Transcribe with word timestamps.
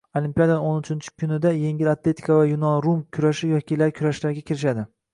Olimpiadaning 0.19 0.63
o‘ninchi 0.69 1.13
kunida 1.25 1.51
yengil 1.59 1.91
atletika 1.93 2.39
va 2.41 2.49
yunon-rum 2.55 3.07
kurashi 3.19 3.55
vakillari 3.55 3.99
kurashlarga 4.03 4.51
kirishadi 4.51 4.93